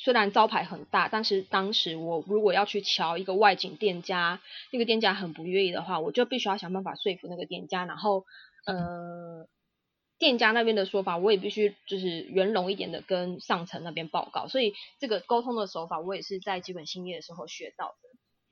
[0.03, 4.41] 虽然招牌很大，但是当时我如果要去瞧一个外景店家，
[4.73, 7.85] 那个店家很不愿意的话，我就必须要想办法说服那个店家。
[7.85, 8.25] 然后，
[8.65, 9.47] 呃，
[10.19, 14.49] 店家那边的说法，我也必须就是圆融一点的跟上层那边报告。
[14.49, 18.09] 所以这个沟通的手法，我也是在基本兴业的时候学到的。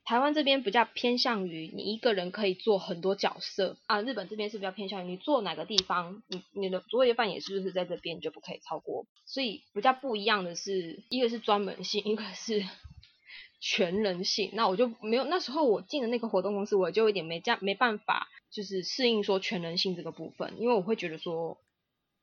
[0.09, 12.64] 台湾这边比较偏向于你一个人可以做很多角色啊，日本这边是比较偏向于你做哪个地方，你你的作业范也是不是在这边就不可以超过，所以比较不一样的是，一个是专门性，一个是
[13.61, 21.59] 全人性，那我就没有那时候我进的那个活动公司，我就有点没这样没办法，就是适应说全人性这个部分，因为我会觉得说。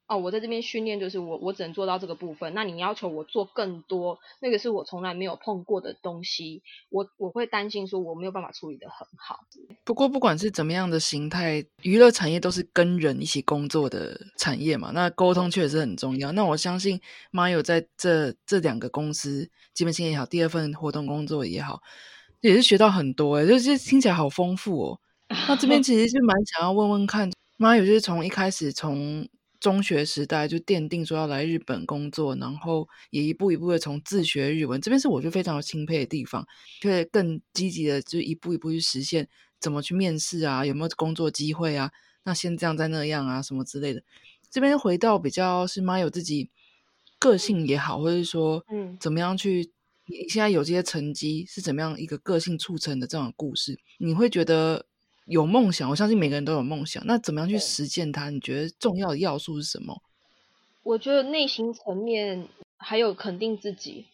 [0.07, 2.53] 哦，我在这边训练就是我，我只能做到这个部分。
[2.53, 9.39] 那你要求我做更多，那个是我从来没有碰过的东西，我我会担心说我没有办法处理的很好。
[9.83, 16.31] 不过不管是怎么样的形态，娱乐产业都是跟人一起工作的产业嘛，那沟通确实很重要。
[16.33, 21.81] 那我相信妈友在这这两个公司，基本性也好，第二份活动工作也好，
[22.41, 24.99] 也是学到很多诶，就是听起来好丰富哦。
[25.47, 29.27] 那这边 其实是蛮想要问问看，妈有就是从一开始从。
[29.65, 36.45] 中学时代就奠定说要来日本工作，然后也一步一步的从自学日文，这边是我就非常钦佩的地方，
[36.79, 39.27] 就会更积极的就一步一步去实现
[39.59, 41.89] 怎么去面试啊，有没有工作机会啊，
[42.25, 44.03] 那先这样再那样啊，什么之类的。
[44.51, 46.51] 这边回到比较是妈有自己
[47.17, 49.71] 个性也好，或者是说嗯怎么样去，
[50.05, 54.85] 你现在有这些成绩是怎么样一个个性促成的这种故事，你会觉得？
[55.25, 57.03] 有梦想，我相信每个人都有梦想。
[57.07, 58.29] 那怎么样去实践它？
[58.29, 60.01] 你觉得重要的要素是什么？
[60.83, 64.05] 我觉得内心层面还有肯定自己。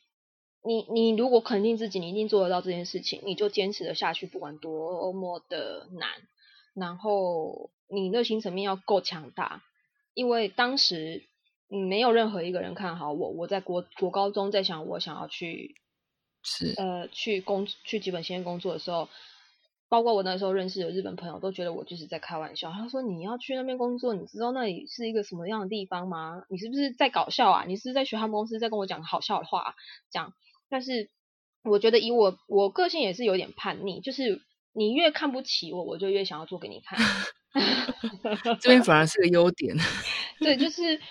[0.64, 6.10] 你你如果肯定自己，你一定做得到这件事情，你就坚持的下去，不管多么的难。
[6.74, 9.64] 然后你内心层面要够强大，
[10.14, 11.26] 因为当时
[11.68, 13.30] 没有任何一个人看好我。
[13.32, 15.76] 我在国国高中在想我想要去
[16.42, 19.10] 是呃去工去基本先工作的时候。
[19.92, 22.72] 包括我那时候认识的日本朋友都觉得我就是在开玩笑。
[22.72, 26.44] 他说：“你要去那边工作，你知道那里是一个什么样的地方吗？
[26.48, 27.66] 你是不是在搞笑啊？
[27.68, 29.76] 你是在学他们公司在跟我讲好笑的话？
[30.10, 30.34] 这样。”
[30.72, 31.10] 但是
[31.62, 36.98] 我觉得以我我个性也是有点叛逆，就是你越看不起我，我就越想要做给你看。
[38.62, 39.76] 这边反而是个优点。
[40.40, 41.02] 对，就是。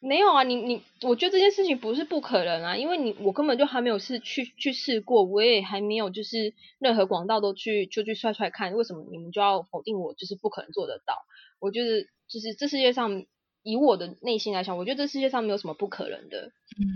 [0.00, 11.14] 没有啊，你你，我觉得这件事情不是不可能啊，因为你我根本就还没有试去去试过，我也还没有就是任何广告都去就去踹踹看，为什么你们就要否定我就是不可能做得到？
[11.58, 13.24] 我觉得就是这世界上
[13.64, 16.52] 以我的内心来讲，我觉得这世界上没有什么不可能的。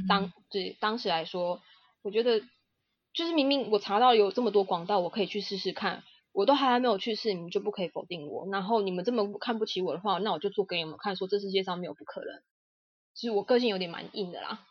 [0.08, 1.60] 当对当时来说，
[2.02, 2.40] 我觉得
[3.12, 8.48] 就是明明我查到有这么多广告，我可以去试试看，我都还没有去试，你们就不可以否定我？
[8.52, 12.28] 然后你们这么看不起我的话，那我就做给你们看，说这世界上没有不可能。
[13.14, 14.66] 其实我个性有点蛮硬的啦，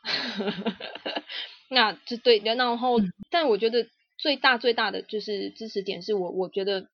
[1.70, 2.98] 那这对，然后，
[3.30, 6.90] 但我觉得最大最大的就是支持点是我，我觉得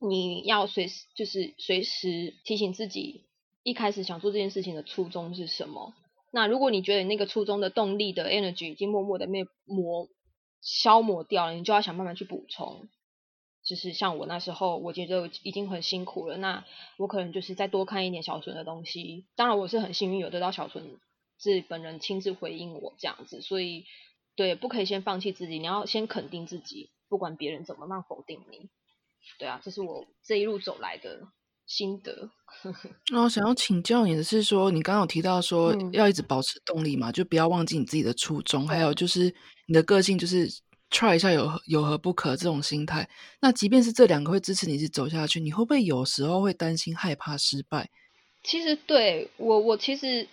[0.00, 3.24] 你要随时就是随时提醒自己，
[3.62, 5.94] 一开始想做这件事情的初衷是什么。
[6.32, 10.08] 那如果你觉得那个初衷的动力的 energy 已经默默的被磨
[10.62, 12.88] 消磨掉了，你就要想办法去补充。
[13.70, 16.36] 就是像我那时候，我觉得已经很辛苦了。
[16.38, 16.64] 那
[16.96, 19.26] 我可能就是再多看一点小纯的东西。
[19.36, 20.98] 当然，我是很幸运有得到小纯
[21.38, 23.40] 是本人亲自回应我这样子。
[23.40, 23.84] 所以，
[24.34, 28.68] 对，不可以先放弃自己，你要先肯定自己，不管别人怎么样否定你。
[29.38, 31.28] 对啊，这是我这一路走来的
[31.64, 32.28] 心得。
[33.12, 39.32] 那 我想要请教你的是说，你刚刚有提到说要一直保持动力嘛，就不要忘记你自己的初衷，还有就是
[39.68, 40.48] 你的个性就是。
[40.90, 43.08] Try 一下有有何不可这种心态，
[43.40, 47.88] 那即便是这两个会支持你是走下去，你会不会有时候会担心害怕失败？
[48.42, 50.28] 其实对我我其实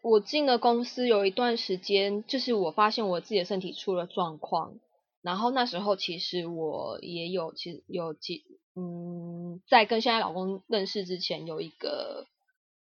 [0.00, 4.74] 我进了公司有一段时间，就是我发现我自己的身体出了状况，
[5.22, 8.44] 然后那时候其实我也有其实有几
[8.76, 12.26] 嗯，在跟现在老公认识之前，有一个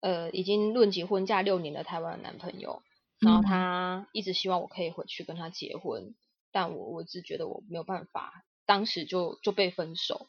[0.01, 2.83] 呃已经论及婚嫁六年的台湾男朋友，
[3.21, 6.15] 然后他一直希望我可以回去跟他结婚。
[6.51, 10.27] 但我我只觉得我没有办法，当时就就被分手，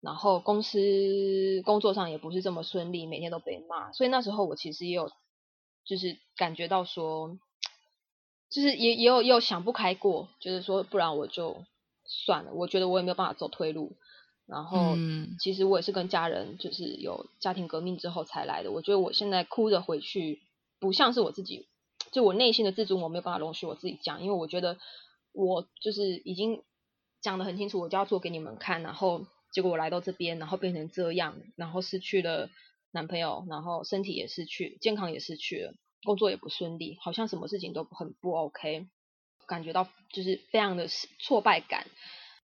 [0.00, 5.10] 然后公司工作上也不是这么顺利，每天都被骂，所以那时候我其实也有
[5.84, 7.38] 就是感觉到说，
[8.50, 11.64] 就是也也有也有想不开过，就是说不然我就
[12.04, 13.96] 算了，我觉得我也没有办法走退路，
[14.46, 14.94] 然后
[15.40, 20.42] 其实我也是跟家人就是有家庭革命之后才来的，我觉得我现在哭着回去，
[20.78, 21.66] 不像是我自己，
[22.12, 24.76] 就我内心的自尊我没有办法容许我自己讲，因为我觉得。
[25.34, 26.62] 我就是已经
[27.20, 32.48] 讲的很清楚，我就要做给你们看，然后结果我来到这边，然后变成这样，然后失去了
[32.92, 38.86] 男朋友，然后身体也失去，健康也失去了，工作也不顺利，好像什么事情都很不 OK，
[39.48, 40.86] 感觉到就是非常的
[41.18, 41.88] 挫败感。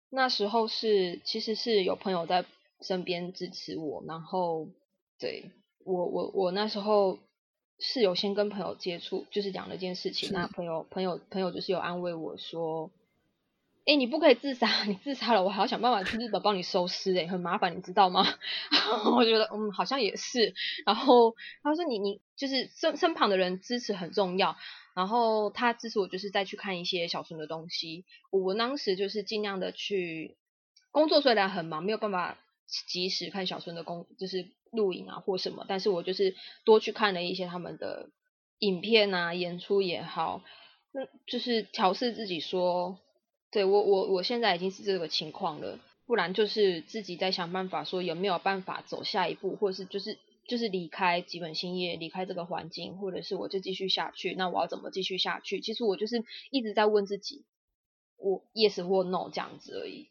[0.10, 2.46] 那时候是其实是有朋友在
[2.82, 4.70] 身边支持我，然后
[5.20, 5.52] 对
[5.84, 7.18] 我我我那时候。
[7.80, 10.32] 是有先跟朋友接触，就是讲了一件事情。
[10.32, 12.90] 那朋友朋友朋友就是有安慰我说
[13.86, 18.26] ：“哎，你不可以自杀，你自杀了，我还要想办法去日本帮你收尸，哎，很麻烦，你知道吗？”
[19.16, 20.54] 我觉得嗯，好像也是。
[20.86, 24.56] 然后他说：“你你就是身身旁的人支持很重要。”
[24.96, 28.06] 然后他支持我，就是再去看一些小孙的东西。
[28.32, 30.38] 我当时就是尽量的去
[30.92, 32.38] 工作，虽然很忙，没有办法
[32.88, 38.10] 及时看小孙的工，就是录影啊或什么，但是我就是多去看了一些他们的
[38.60, 40.44] 影片啊，演出也好，
[40.92, 43.00] 那就是调试自己说，
[43.52, 50.18] 对我我我现在已经是这个情况了，不然就是自己在想办法说有没有办法走下一步，或者是就是。
[50.48, 55.60] 就是离开基本兴业，离开这个环境，或者是我就继续下去，那我要怎么继续下去？
[55.60, 57.46] 其实我就是一直在问自己，
[58.18, 60.08] 我 yes 或 no 这样子而已。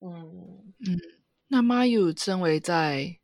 [0.00, 0.98] 嗯嗯，
[1.46, 3.16] 那 Mayu 身为在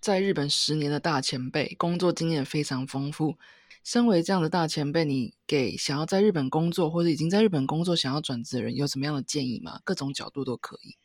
[0.00, 3.36] 在日本十年的大前辈，工作经验非常丰富。
[3.84, 9.80] 身为这样的大前辈，你给想要在日本工作或者已经在日本工作想要转职的人有什么样的建议吗？
[9.84, 10.96] 各种角度都可以。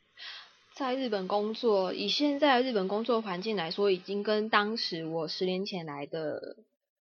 [0.76, 6.58] 在日本工作，以现在日本工作环境来说，已经跟当时我十年前来的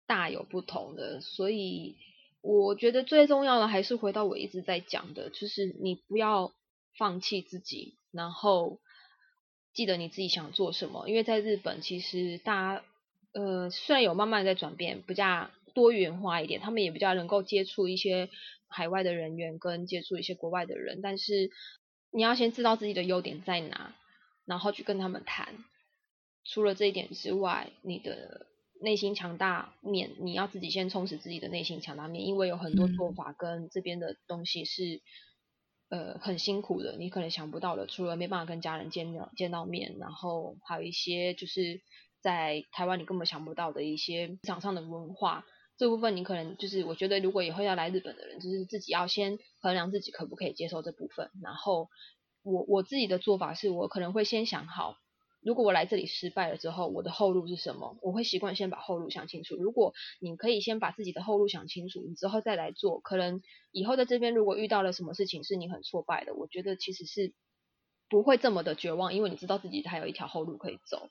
[0.07, 1.21] 大有不同的。
[1.21, 1.97] 所以
[2.43, 6.53] 我觉得最重要的还是回到我一直在讲的，就是你不要
[6.97, 8.79] 放弃自己，然后
[9.77, 11.09] 记得你自己想做什么。
[11.09, 12.85] 因为在日本，其实大家
[13.33, 18.29] 呃虽然有慢慢在转变，比较多元化一点，他们也比较能够接触一些
[18.67, 21.53] 海外的人员，跟接触一些国外的人，但是。
[22.13, 23.95] 你要先知道自己的优点在哪，
[24.47, 25.49] 然后去跟他们谈。
[26.45, 28.47] 除了这一点之外，你的
[28.81, 35.03] 内心强大面，你要自己先充实自己的内心强大面，因为有很多做法跟这边的东西是
[35.89, 37.87] 呃很辛苦的，你可能想不到的。
[37.87, 41.81] 除了没办法跟家人见面见到面，然后还有一些就是
[42.21, 45.45] 在台湾你根本想不到的一些场上的文化。
[45.79, 51.31] 这部分你可能就是，我觉得如果以后要来日本的人，就是自己要先衡量自己可不可以接受这部分。
[51.43, 51.91] 然后
[52.43, 54.97] 我我自己的做法是，我可能会先想好，
[55.47, 57.97] 如果我来这里失败了之后，我的后路是什么？
[58.03, 59.55] 我会习惯先把后路想清楚。
[59.55, 63.41] 如果你可以先把自己的后路想清楚，你之后再来做，可能
[63.71, 67.33] 以后在这边如果遇到了什么事情是你很挫败的，我觉得其实是
[68.09, 71.11] 不会这么的绝望，因为你知道自己还有一条后路可以走。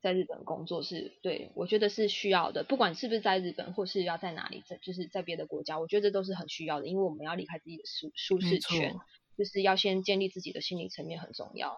[0.00, 8.94] 在日本工作是对我觉得是需要的，不管是不是在日本，或是要在哪里，在就是在别的国家，我觉得这都是很需要的，因为我们要离开自己的舒舒适圈，
[9.36, 11.76] 就是要先建立自己的心理层面很重要。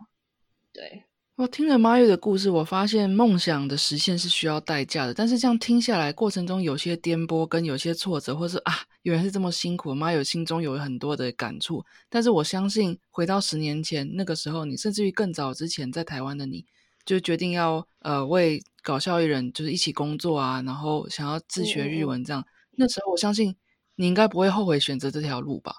[0.72, 1.04] 对，
[1.38, 11.84] 我听了马玉的故事，我发现梦想的实现是需要代价的，但是这样听下来，过程中有些颠簸，跟有些挫折，或是啊，原来是这么辛苦，马友心中有很多的感触。
[12.08, 16.64] 但是我相信，回到十年前那个时候，你甚至于更早之前在台湾的你。
[17.04, 22.44] 就决定要呃为搞笑艺人就是一起工作啊，然后想要自学日文这样。
[22.72, 23.54] 那时候我相信
[23.94, 25.72] 你应该不会后悔选择这条路吧？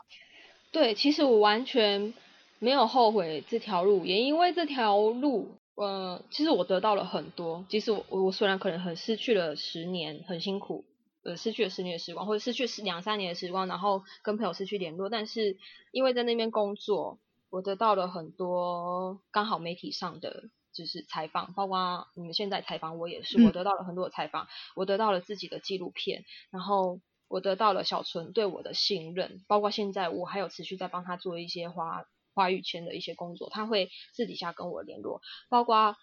[0.72, 2.14] 对，其实我完全
[2.60, 7.66] 没有后悔这条路，也因为这条路，呃，其实我得到了很多。
[7.70, 10.86] 即使我我虽然可能很失去了十年，很辛苦，
[11.24, 15.57] 呃，失去了十年的时光，或者失去两三年的时光，然后跟朋友失去联络，但是
[15.91, 17.18] 因为在那边工作，
[17.49, 20.49] 我得到了很多刚好媒体上的。
[20.72, 35.95] 就是采访，包括你们现在采访我也是，我得到了很多的采访，我得到了自己的纪录片，然后我得到了小纯对我的信任，包括现在我还有持续在帮他做一些花花语圈的一些工作，他会私底下跟我联络，包括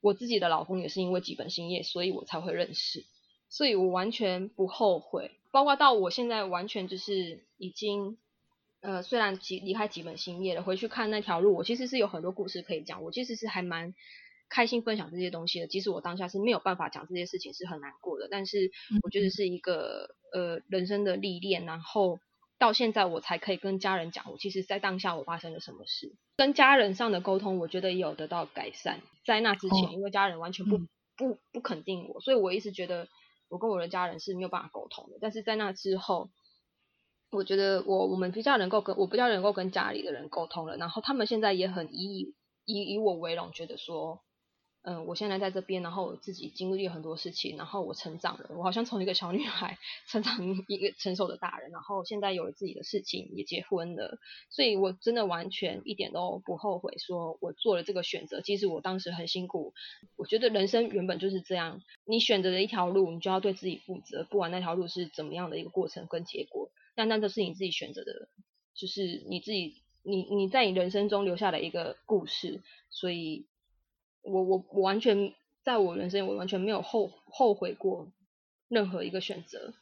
[0.00, 3.04] 我自己的老公也是因为几本兴业，所以我才会认识，
[3.48, 8.18] 所以我完全不后悔，包括到我现在完全就是已经。
[8.82, 13.02] 呃，虽然几离开几本新业了，回去看那条路，我其实是有很多故事可以讲。
[13.02, 13.94] 我其实是还蛮
[14.48, 15.66] 开心分享这些东西的。
[15.66, 18.26] 即使我当下是没有办法讲这些事情，是很难过的。
[18.30, 18.70] 但是
[19.02, 22.20] 我觉得是一个呃人生的历练，然后
[22.60, 26.14] 到现在我才可以跟家人讲，我其实在当下我发生了什么事。
[26.36, 29.00] 跟家人上的沟通，我觉得也有得到改善。
[29.24, 30.78] 在那之前，因为家人完全不
[31.16, 33.08] 不不肯定我，所以我一直觉得
[33.48, 35.18] 我跟我的家人是没有办法沟通的。
[35.20, 36.30] 但是在那之后。
[37.32, 42.34] 我觉得我我们比较能够跟我比较能够跟家里的人沟通了，然后他们现在也很以
[42.64, 44.20] 以以我为荣，觉得说，
[44.82, 49.78] 嗯，我现在在这边，然后我自己经历了很多事情，然后我成长了，我好像从一个小女孩
[50.08, 54.18] 成长一个成熟的大人，然后现在有了自己的事情，也结婚了，
[54.48, 59.74] 所以我真的完全一点都不后悔，说我做了这个选择，即使我当时很辛苦，
[60.16, 66.70] 我觉得人生原本就是这样，你选择的一条路，你就要对自己负责，不管那条路是怎么样的一个过程跟结果。
[66.96, 68.28] 但那都是你自己选择的，
[68.74, 73.46] 就是你自己，你你在你人生中留下的一个故事，所以，
[74.22, 78.10] 我我我完全在我人生我完全没有后后悔过
[78.68, 79.74] 任何一个选择。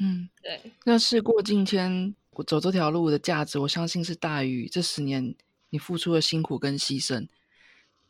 [0.00, 0.60] 嗯，对。
[0.84, 5.34] 那事过境迁，我走这条路的价值，我相信是大于这十年
[5.70, 7.26] 你付出的辛苦跟牺牲。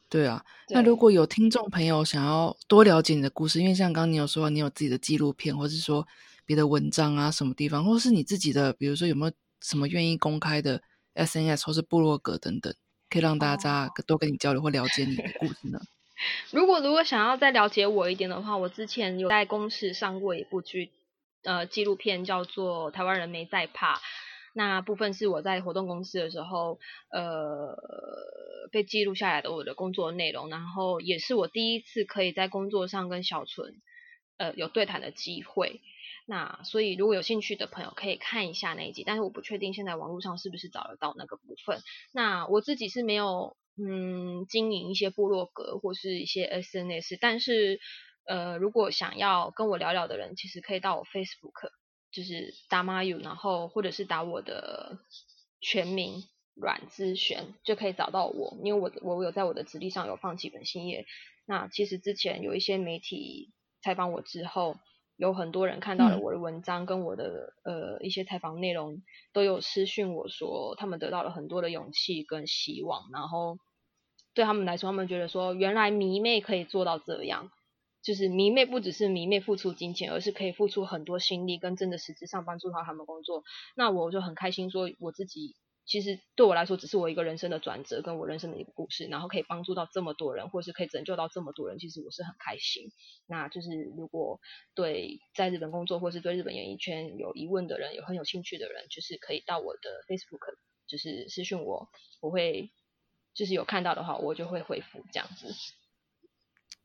[0.08, 6.06] 对啊，那如果有听众朋友想要多了解你的故事，因为像刚刚你有说你有自己的纪录片，或是说。
[6.48, 10.82] 别的文章啊，什么地方，或是你自己的，比如说有没有什么愿意公开的
[11.14, 12.74] SNS 或是部落格等等，
[13.10, 15.80] 可以让大家多跟你交流或了解你的故事呢？
[16.50, 20.90] 如果如果想要再了解我一点的话，我之前有在公视上过一部剧，
[21.44, 23.96] 呃，纪录片叫做《台湾人没在怕》。
[24.54, 26.80] 那部分是我在活动公司的时候，
[27.12, 27.76] 呃，
[28.72, 33.74] 被记录下来的我的工作内容，然后也是我第一次可以在工作上跟小纯，
[34.38, 35.80] 呃，有对谈的机会。
[36.28, 41.80] 那所以如果有兴趣的朋友可以看一下那一集，但是我不确定现在网络上是不是找得到那个部分。
[42.12, 43.56] 那我自己是没有。
[43.80, 47.78] 嗯，经营一些部落格或是一些 SNS，但是
[48.26, 51.70] 呃，如果想要跟我聊聊的人，其实可以到我 Facebook，
[52.10, 54.98] 就是打 Mayu，然后或者是打我的
[55.60, 56.24] 全名
[56.56, 58.58] 阮之璇，就可以找到我。
[58.64, 61.06] 因为我我有在我的资历上有放几本新页。
[61.46, 64.76] 那其实之前有一些媒体采访我之后，
[65.18, 69.02] 有很多人看到了我的文章跟我的呃一些采访内容，
[69.34, 73.58] 都有私讯我说他们得到了很多的勇气跟希望，然后。
[74.34, 77.50] 对他们来说，他们觉得说，原来迷妹可以做到这样，
[78.04, 83.42] 就是迷妹不只是迷妹付出金钱，而是可以付出很多心力，跟真的实质上帮助到他们工作。
[83.74, 85.56] 那我就很开心，说我自己
[85.88, 92.92] 其实对我来说，只是我一个人生的转折，跟我人生的一个故事，然后可以帮助到这么多人，或是可以拯救到这么多人，其实我是很开心。
[93.26, 94.38] 那就是如果
[94.74, 101.88] 对在日本工作，或是对日本演艺圈有疑问的人，有很有兴趣的人，就是可以到我的 Facebook，就是私讯我，
[102.20, 102.70] 我会。
[103.34, 105.46] 就是有看到的话，我就会回复这样子。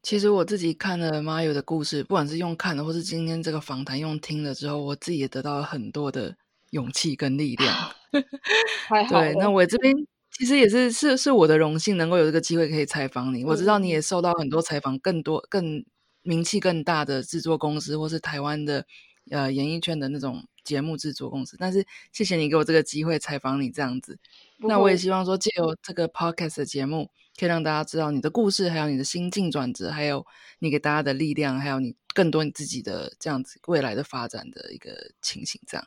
[0.03, 6.37] 其实我自己看了马友的故事，不管是用看的，或是今天这个访谈用听了之后，我自己也得到了很多的
[6.69, 7.75] 勇气跟力量。
[9.09, 9.93] 对，那我这边
[10.31, 13.43] 其实也是是是我的荣幸，能够有这个机会可以采访你。
[13.43, 15.83] 我知道你也受到很多采访，更多更
[16.21, 18.85] 名气更大的制作公司，或是台湾的
[19.29, 21.57] 呃演艺圈的那种节目制作公司。
[21.59, 24.17] 但是谢谢你给我这个机会采访你这样子。
[24.59, 30.25] 那我也希望说，借由这个 podcast 的节目，可以让大家知道你的故事，还有你的心境转折，还有
[30.59, 35.59] 你给大家的力量，还有你更多你自己的这样子未来的发展的一个情形。
[35.67, 35.85] 这样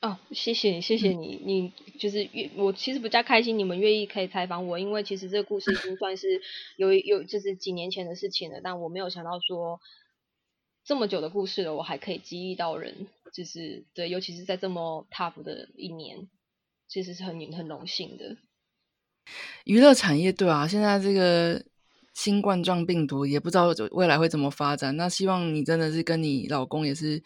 [0.00, 6.40] 哦，谢谢你，谢谢你，你就是愿我其实比较开心，你们愿意可以采访我，因为其实这个故事已经算是
[6.76, 9.80] 有有就是几年前的事情了，但我没有想到说
[10.84, 16.28] 这么久的故事了，我还可以激励到人，就是对，尤其是在这么 tough 的一年。
[16.90, 18.38] 其实是很很荣幸的。
[19.64, 21.62] 娱乐产业对啊，现在这个
[22.18, 24.96] 新冠状病毒也不知道未来会怎么发展。
[24.96, 27.22] 那希望你真的是跟你老公也是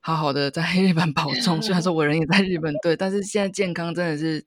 [0.00, 1.62] 好好的在日本保重。
[1.62, 4.44] 虽然说 我人也在日本，对，但是现在健康真的是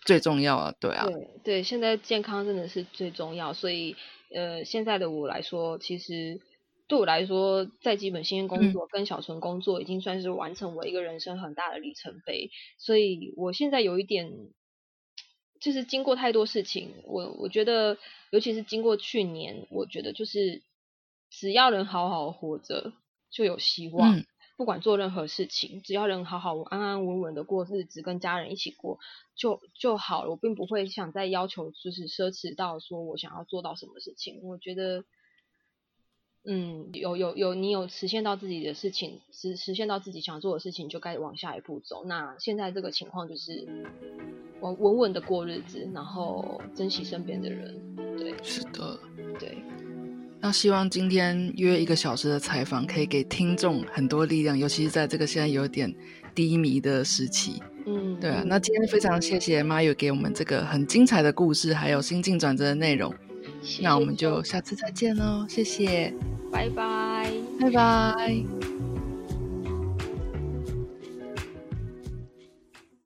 [0.00, 1.04] 最重要啊，对啊。
[1.04, 3.52] 对对，现在健康真的是最重要。
[3.52, 3.94] 所以
[4.34, 6.40] 呃，现在的我来说，其实。
[6.88, 14.32] 对我来说，在基本新工作跟小纯工作已经算是完成我一个人生很大的里程碑，所以我现在有一点，
[15.60, 17.98] 就是经过太多事情，我我觉得，
[18.30, 20.62] 尤其是经过去年，我觉得就是
[21.28, 22.92] 只要人好好活着
[23.30, 24.24] 就有希望，
[24.56, 28.98] 不管做任何事情，只要人好好安安稳稳的过日子，跟家人一起过
[29.36, 30.30] 就就好了。
[30.30, 35.04] 我并不会想再要求，就是奢侈到说我想要做到什么事情，我觉得。
[36.52, 42.04] 嗯，有有有，你有实现到自己的事情，实实现到自己想做的事情，就该往下一步走。
[42.04, 43.64] 那现在这个情况就是，
[44.60, 47.80] 稳稳稳的过日子，然后珍惜身边的人。
[48.18, 48.98] 对，是的，
[49.38, 49.56] 对。
[50.40, 55.94] 那希望今天约一个小时的采访，可以给听众很多力量，尤其是在这个现在有点
[56.34, 57.62] 低迷的时期。
[57.86, 58.42] 嗯，对啊。
[58.44, 63.14] 那今天非常谢谢妈友给我们这个很精彩的故事，还有心境转折的内容。
[63.82, 66.12] 那我们就下次再见喽，谢谢，
[66.50, 67.30] 拜拜，
[67.60, 68.69] 拜拜。